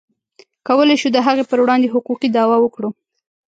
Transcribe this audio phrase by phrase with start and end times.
[0.67, 2.89] کولی شو د هغې پر وړاندې حقوقي دعوه وکړو.